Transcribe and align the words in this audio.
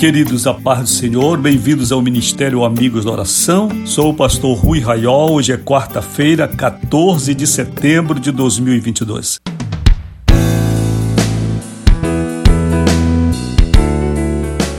Queridos, 0.00 0.46
a 0.46 0.54
paz 0.54 0.80
do 0.80 0.88
Senhor, 0.88 1.36
bem-vindos 1.36 1.92
ao 1.92 2.00
Ministério 2.00 2.64
Amigos 2.64 3.04
da 3.04 3.10
Oração. 3.10 3.68
Sou 3.84 4.08
o 4.08 4.14
pastor 4.14 4.56
Rui 4.56 4.80
Raiol. 4.80 5.34
Hoje 5.34 5.52
é 5.52 5.58
quarta-feira, 5.58 6.48
14 6.48 7.34
de 7.34 7.46
setembro 7.46 8.18
de 8.18 8.32
2022. 8.32 9.38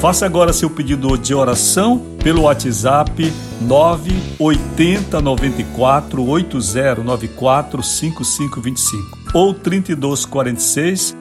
Faça 0.02 0.26
agora 0.26 0.52
seu 0.54 0.72
pedido 0.72 1.16
de 1.16 1.35
oração 1.35 2.02
pelo 2.24 2.41
WhatsApp 2.41 3.32
980 3.62 5.22
94 5.22 6.24
8094 6.27 7.84
5525 7.84 9.20
ou 9.35 9.54
3246 9.54 11.16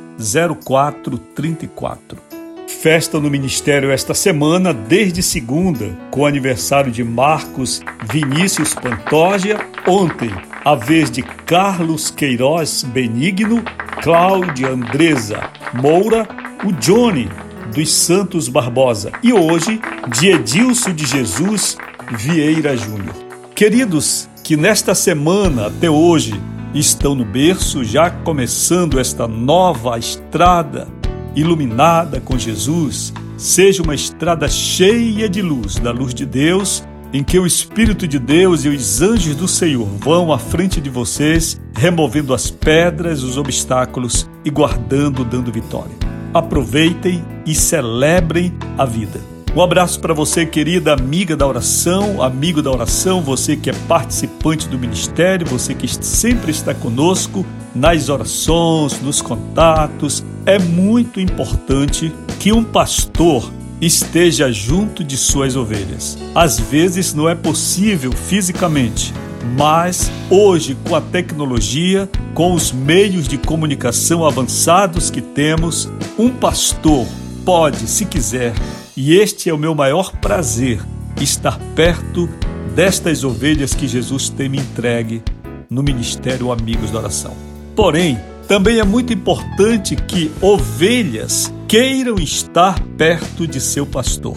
0434. 0.64 2.29
Festa 2.78 3.20
no 3.20 3.28
Ministério 3.28 3.90
esta 3.90 4.14
semana, 4.14 4.72
desde 4.72 5.22
segunda, 5.22 5.94
com 6.10 6.20
o 6.20 6.26
aniversário 6.26 6.90
de 6.90 7.04
Marcos 7.04 7.82
Vinícius 8.10 8.72
Pantoja. 8.72 9.58
Ontem, 9.86 10.30
a 10.64 10.74
vez 10.74 11.10
de 11.10 11.22
Carlos 11.22 12.10
Queiroz 12.10 12.82
Benigno, 12.84 13.62
Cláudia 14.02 14.68
Andresa 14.68 15.50
Moura, 15.74 16.26
o 16.64 16.72
Johnny 16.72 17.28
dos 17.74 17.92
Santos 17.92 18.48
Barbosa 18.48 19.12
e 19.22 19.30
hoje 19.30 19.78
de 20.18 20.30
Edilson 20.30 20.94
de 20.94 21.04
Jesus 21.04 21.76
Vieira 22.12 22.74
Júnior. 22.78 23.14
Queridos, 23.54 24.26
que 24.42 24.56
nesta 24.56 24.94
semana 24.94 25.66
até 25.66 25.90
hoje 25.90 26.40
estão 26.72 27.14
no 27.14 27.26
berço, 27.26 27.84
já 27.84 28.10
começando 28.10 28.98
esta 28.98 29.28
nova 29.28 29.98
estrada 29.98 30.99
iluminada 31.34 32.20
com 32.20 32.38
Jesus, 32.38 33.12
seja 33.36 33.82
uma 33.82 33.94
estrada 33.94 34.48
cheia 34.48 35.28
de 35.28 35.42
luz, 35.42 35.76
da 35.76 35.90
luz 35.90 36.14
de 36.14 36.26
Deus, 36.26 36.84
em 37.12 37.24
que 37.24 37.38
o 37.38 37.46
Espírito 37.46 38.06
de 38.06 38.18
Deus 38.18 38.64
e 38.64 38.68
os 38.68 39.02
anjos 39.02 39.34
do 39.34 39.48
Senhor 39.48 39.88
vão 39.98 40.32
à 40.32 40.38
frente 40.38 40.80
de 40.80 40.88
vocês, 40.88 41.60
removendo 41.74 42.32
as 42.32 42.50
pedras, 42.50 43.22
os 43.22 43.36
obstáculos 43.36 44.28
e 44.44 44.50
guardando, 44.50 45.24
dando 45.24 45.50
vitória. 45.50 45.96
Aproveitem 46.32 47.24
e 47.44 47.54
celebrem 47.54 48.52
a 48.78 48.84
vida. 48.84 49.20
Um 49.54 49.60
abraço 49.60 49.98
para 49.98 50.14
você, 50.14 50.46
querida 50.46 50.92
amiga 50.92 51.36
da 51.36 51.44
oração, 51.44 52.22
amigo 52.22 52.62
da 52.62 52.70
oração, 52.70 53.20
você 53.20 53.56
que 53.56 53.68
é 53.68 53.72
participante 53.88 54.68
do 54.68 54.78
ministério, 54.78 55.44
você 55.44 55.74
que 55.74 55.88
sempre 55.88 56.52
está 56.52 56.72
conosco 56.72 57.44
nas 57.74 58.08
orações, 58.08 59.00
nos 59.00 59.20
contatos. 59.22 60.24
É 60.46 60.58
muito 60.58 61.20
importante 61.20 62.12
que 62.38 62.52
um 62.52 62.64
pastor 62.64 63.50
esteja 63.80 64.52
junto 64.52 65.02
de 65.02 65.16
suas 65.16 65.56
ovelhas. 65.56 66.18
Às 66.34 66.58
vezes 66.58 67.14
não 67.14 67.28
é 67.28 67.34
possível 67.34 68.12
fisicamente, 68.12 69.14
mas 69.56 70.10
hoje, 70.28 70.76
com 70.86 70.94
a 70.94 71.00
tecnologia, 71.00 72.08
com 72.34 72.52
os 72.52 72.72
meios 72.72 73.26
de 73.26 73.38
comunicação 73.38 74.24
avançados 74.24 75.10
que 75.10 75.20
temos, 75.20 75.88
um 76.18 76.28
pastor 76.28 77.06
pode, 77.44 77.88
se 77.88 78.04
quiser, 78.04 78.52
e 78.96 79.14
este 79.14 79.48
é 79.48 79.54
o 79.54 79.58
meu 79.58 79.74
maior 79.74 80.12
prazer, 80.20 80.80
estar 81.20 81.58
perto 81.74 82.28
destas 82.74 83.24
ovelhas 83.24 83.74
que 83.74 83.88
Jesus 83.88 84.28
tem 84.28 84.48
me 84.48 84.58
entregue 84.58 85.22
no 85.70 85.82
Ministério 85.82 86.52
Amigos 86.52 86.90
da 86.90 86.98
Oração. 86.98 87.49
Porém, 87.80 88.20
também 88.46 88.78
é 88.78 88.84
muito 88.84 89.10
importante 89.10 89.96
que 89.96 90.30
ovelhas 90.42 91.50
queiram 91.66 92.16
estar 92.16 92.78
perto 92.98 93.46
de 93.46 93.58
seu 93.58 93.86
pastor. 93.86 94.36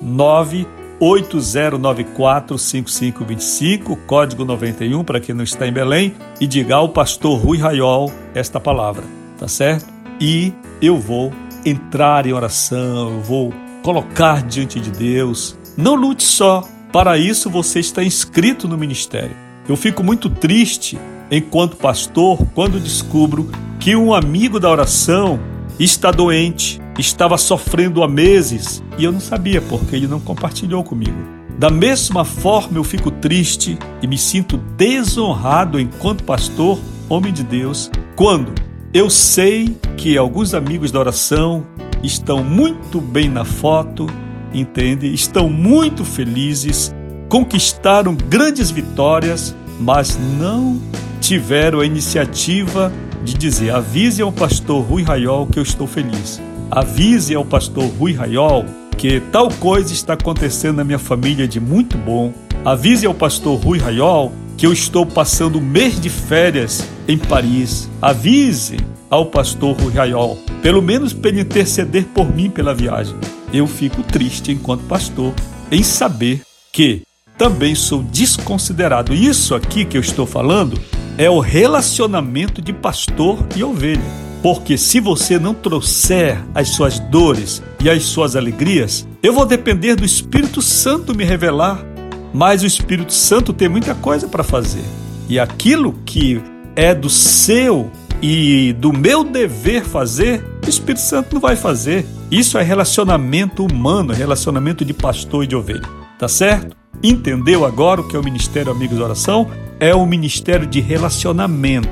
980945525 1.01 3.97
código 4.07 4.45
91 4.45 5.03
para 5.03 5.19
quem 5.19 5.35
não 5.35 5.45
está 5.45 5.67
em 5.67 5.73
Belém 5.73 6.15
e 6.39 6.47
diga 6.47 6.75
ao 6.75 6.91
pastor 6.91 7.41
Rui 7.41 7.57
Raiol 7.57 8.13
esta 8.35 8.61
palavra 8.61 9.25
tá 9.39 9.49
certo? 9.49 9.87
E 10.21 10.53
eu 10.81 10.99
vou 10.99 11.33
entrar 11.65 12.27
em 12.27 12.33
oração, 12.33 13.15
eu 13.15 13.21
vou 13.21 13.55
colocar 13.83 14.43
diante 14.43 14.81
de 14.81 14.91
Deus. 14.91 15.57
Não 15.77 15.95
lute 15.95 16.25
só, 16.25 16.67
para 16.93 17.19
isso 17.19 17.51
você 17.51 17.81
está 17.81 18.03
inscrito 18.03 18.67
no 18.67 18.79
ministério. 18.79 19.37
Eu 19.69 19.77
fico 19.77 20.03
muito 20.03 20.31
triste 20.31 20.99
enquanto 21.31 21.77
pastor 21.77 22.39
quando 22.55 22.81
descubro 22.81 23.51
que 23.81 23.95
um 23.97 24.15
amigo 24.15 24.59
da 24.59 24.71
oração 24.71 25.39
está 25.79 26.11
doente, 26.11 26.81
estava 26.99 27.37
sofrendo 27.37 28.03
há 28.03 28.09
meses 28.09 28.83
e 28.97 29.05
eu 29.05 29.13
não 29.13 29.21
sabia 29.21 29.61
porque 29.61 29.95
ele 29.95 30.07
não 30.07 30.21
compartilhou 30.21 30.83
comigo. 30.83 31.37
Da 31.59 31.71
mesma 31.71 32.25
forma, 32.25 32.79
eu 32.79 32.85
fico 32.85 33.11
triste 33.11 33.79
e 34.03 34.07
me 34.07 34.19
sinto 34.19 34.59
desonrado 34.77 35.81
enquanto 35.81 36.23
pastor, 36.23 36.79
homem 37.09 37.33
de 37.33 37.43
Deus, 37.43 37.91
quando 38.15 38.53
eu 38.93 39.11
sei 39.11 39.77
que 39.97 40.17
alguns 40.17 40.55
amigos 40.55 40.91
da 40.91 40.99
oração 40.99 41.67
estão 42.03 42.43
muito 42.43 43.01
bem 43.01 43.29
na 43.29 43.45
foto, 43.45 44.07
entende? 44.53 45.13
Estão 45.13 45.49
muito 45.49 46.05
felizes, 46.05 46.95
conquistaram 47.29 48.15
grandes 48.15 48.71
vitórias, 48.71 49.55
mas 49.81 50.19
não 50.39 50.81
tiveram 51.21 51.81
a 51.81 51.87
iniciativa 51.87 52.93
de 53.25 53.35
dizer: 53.35 53.71
avise 53.71 54.23
ao 54.23 54.33
pastor 54.33 54.83
Rui 54.83 55.03
Raiol 55.03 55.47
que 55.47 55.59
eu 55.59 55.63
estou 55.63 55.87
feliz. 55.87 56.41
Avise 56.71 57.35
ao 57.35 57.45
pastor 57.45 57.85
Rui 57.99 58.13
Raiol 58.13 58.65
que 58.97 59.21
tal 59.21 59.51
coisa 59.51 59.93
está 59.93 60.15
acontecendo 60.15 60.77
na 60.77 60.85
minha 60.85 60.99
família 60.99 61.47
de 61.47 61.61
muito 61.61 61.99
bom. 61.99 62.33
Avise 62.65 63.07
ao 63.07 63.15
pastor 63.15 63.61
Rui 63.61 63.79
Raiol 63.79 64.33
que 64.57 64.67
eu 64.67 64.73
estou 64.73 65.05
passando 65.05 65.61
mês 65.61 66.01
de 66.01 66.09
férias 66.09 66.89
em 67.09 67.19
Paris. 67.19 67.89
Avise 68.01 68.77
ao 69.11 69.27
pastor 69.27 69.77
Rui 69.81 69.93
Raiol, 69.93 70.39
pelo 70.63 70.83
menos 70.83 71.13
para 71.13 71.31
ele 71.31 71.41
interceder 71.41 72.05
por 72.07 72.35
mim 72.35 72.51
pela 72.51 72.75
viagem. 72.75 73.17
Eu 73.53 73.67
fico 73.67 74.03
triste 74.03 74.53
enquanto 74.53 74.85
pastor 74.85 75.33
em 75.71 75.83
saber 75.83 76.43
que 76.73 77.03
também 77.39 77.75
sou 77.75 78.03
desconsiderado. 78.03 79.15
Isso 79.15 79.55
aqui 79.55 79.85
que 79.85 79.97
eu 79.97 80.01
estou 80.01 80.27
falando 80.27 80.81
é 81.19 81.31
o 81.31 81.39
relacionamento 81.39 82.61
de 82.61 82.73
pastor 82.73 83.39
e 83.55 83.63
ovelha. 83.63 84.27
Porque 84.43 84.77
se 84.77 85.01
você 85.01 85.39
não 85.39 85.55
trouxer 85.55 86.43
as 86.55 86.69
suas 86.69 86.99
dores 86.99 87.63
e 87.81 87.91
as 87.91 88.05
suas 88.05 88.37
alegrias, 88.37 89.07
eu 89.23 89.33
vou 89.33 89.45
depender 89.45 89.97
do 89.97 90.05
Espírito 90.05 90.63
Santo 90.63 91.15
me 91.15 91.25
revelar. 91.25 91.85
Mas 92.33 92.63
o 92.63 92.67
Espírito 92.67 93.13
Santo 93.13 93.53
tem 93.53 93.69
muita 93.69 93.95
coisa 93.95 94.29
para 94.29 94.45
fazer. 94.45 94.85
E 95.29 95.39
aquilo 95.39 95.95
que 96.05 96.41
é 96.77 96.95
do 96.95 97.11
seu 97.11 97.91
e 98.23 98.75
do 98.75 98.93
meu 98.93 99.25
dever 99.25 99.85
fazer, 99.85 100.45
o 100.65 100.69
Espírito 100.69 101.01
Santo 101.01 101.35
não 101.35 101.41
vai 101.41 101.57
fazer. 101.57 102.07
Isso 102.31 102.59
é 102.59 102.63
relacionamento 102.63 103.65
humano, 103.65 104.13
relacionamento 104.13 104.85
de 104.85 104.93
pastor 104.93 105.45
e 105.45 105.47
de 105.47 105.57
ovelha. 105.57 105.89
Tá 106.19 106.29
certo? 106.29 106.77
Entendeu 107.03 107.65
agora 107.65 108.01
o 108.01 108.09
que 108.09 108.17
é 108.17 108.19
o 108.19 108.25
Ministério 108.25 108.73
Amigos 108.73 108.99
da 108.99 109.05
Oração? 109.05 109.51
É 109.79 109.95
um 109.95 110.07
ministério 110.07 110.67
de 110.67 110.81
relacionamento. 110.81 111.89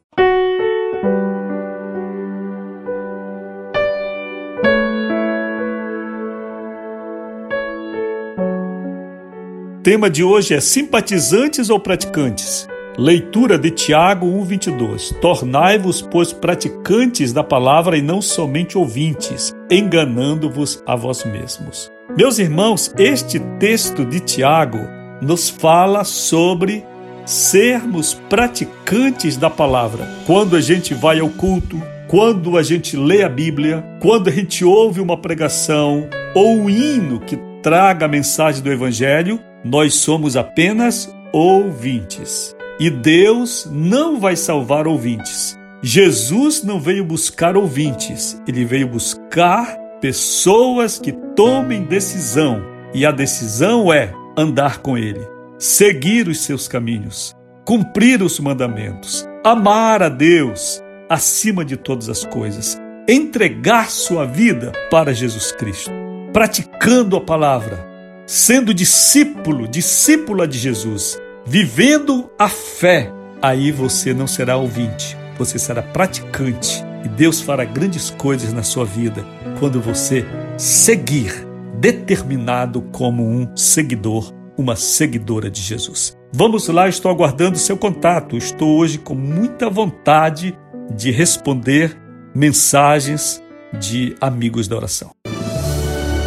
tema 9.90 10.08
de 10.08 10.24
hoje 10.24 10.54
é 10.54 10.62
simpatizantes 10.62 11.72
ou 11.72 11.80
praticantes? 11.80 12.68
Leitura 12.96 13.58
de 13.58 13.72
Tiago 13.72 14.28
1:22. 14.28 15.12
Tornai-vos, 15.20 16.00
pois, 16.00 16.32
praticantes 16.32 17.34
da 17.34 17.44
palavra 17.44 17.98
e 17.98 18.02
não 18.04 18.22
somente 18.22 18.78
ouvintes, 18.78 19.52
enganando-vos 19.70 20.82
a 20.86 20.96
vós 20.96 21.24
mesmos. 21.24 21.92
Meus 22.18 22.40
irmãos, 22.40 22.94
este 22.98 23.40
texto 23.60 24.04
de 24.04 24.20
Tiago 24.20 24.80
nos 25.22 25.50
fala 25.50 26.04
sobre 26.04 26.84
sermos 27.26 28.14
praticantes 28.14 29.38
da 29.38 29.50
palavra. 29.50 30.08
Quando 30.26 30.56
a 30.56 30.62
gente 30.62 30.94
vai 30.94 31.20
ao 31.20 31.30
culto, 31.30 31.80
quando 32.08 32.58
a 32.58 32.64
gente 32.64 32.98
lê 32.98 33.24
a 33.24 33.30
Bíblia, 33.30 33.86
quando 34.02 34.30
a 34.30 34.32
gente 34.32 34.66
ouve 34.66 35.00
uma 35.00 35.16
pregação 35.16 36.10
ou 36.34 36.56
um 36.56 36.70
hino 36.70 37.20
que 37.20 37.38
traga 37.62 38.06
a 38.06 38.10
mensagem 38.10 38.64
do 38.64 38.72
Evangelho, 38.72 39.40
nós 39.64 39.94
somos 39.96 40.36
apenas 40.36 41.14
ouvintes. 41.32 42.56
E 42.80 42.90
Deus 42.90 43.70
não 43.72 44.20
vai 44.20 44.36
salvar 44.36 44.88
ouvintes. 44.88 45.59
Jesus 45.82 46.62
não 46.62 46.80
veio 46.80 47.06
buscar 47.06 47.56
ouvintes, 47.56 48.42
ele 48.46 48.66
veio 48.66 48.88
buscar 48.88 49.78
pessoas 50.02 51.00
que 51.00 51.14
tomem 51.36 51.84
decisão. 51.84 52.62
E 52.94 53.06
a 53.06 53.12
decisão 53.12 53.94
é 53.94 54.14
andar 54.38 54.80
com 54.80 54.98
ele, 54.98 55.26
seguir 55.58 56.28
os 56.28 56.42
seus 56.42 56.68
caminhos, 56.68 57.34
cumprir 57.66 58.22
os 58.22 58.40
mandamentos, 58.40 59.26
amar 59.44 60.04
a 60.04 60.10
Deus 60.10 60.82
acima 61.08 61.64
de 61.64 61.78
todas 61.78 62.10
as 62.10 62.26
coisas, 62.26 62.78
entregar 63.08 63.90
sua 63.90 64.26
vida 64.26 64.72
para 64.92 65.14
Jesus 65.14 65.52
Cristo, 65.52 65.92
praticando 66.34 67.16
a 67.16 67.22
palavra, 67.22 67.88
sendo 68.26 68.74
discípulo, 68.74 69.68
discípula 69.68 70.48
de 70.48 70.58
Jesus, 70.58 71.20
vivendo 71.46 72.30
a 72.38 72.50
fé, 72.50 73.12
aí 73.42 73.72
você 73.72 74.14
não 74.14 74.28
será 74.28 74.58
ouvinte, 74.58 75.18
você 75.40 75.58
será 75.58 75.82
praticante 75.82 76.84
e 77.04 77.08
Deus 77.08 77.40
fará 77.40 77.64
grandes 77.64 78.10
coisas 78.10 78.52
na 78.52 78.62
sua 78.62 78.84
vida 78.84 79.26
quando 79.58 79.80
você 79.80 80.26
seguir, 80.58 81.48
determinado 81.80 82.82
como 82.92 83.26
um 83.26 83.56
seguidor, 83.56 84.34
uma 84.58 84.76
seguidora 84.76 85.50
de 85.50 85.62
Jesus. 85.62 86.18
Vamos 86.34 86.68
lá, 86.68 86.88
estou 86.90 87.10
aguardando 87.10 87.58
seu 87.58 87.78
contato. 87.78 88.38
Estou 88.38 88.78
hoje 88.78 88.98
com 88.98 89.16
muita 89.16 89.70
vontade 89.70 90.56
de 90.96 91.10
responder 91.10 91.98
mensagens 92.36 93.42
de 93.80 94.16
amigos 94.20 94.68
da 94.68 94.76
oração. 94.76 95.12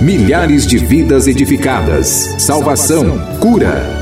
Milhares 0.00 0.66
de 0.66 0.78
vidas 0.78 1.28
edificadas, 1.28 2.34
salvação, 2.38 3.18
cura. 3.38 4.01